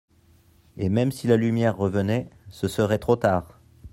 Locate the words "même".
0.89-1.11